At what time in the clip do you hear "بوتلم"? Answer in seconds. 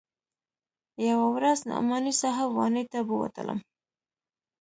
3.07-3.59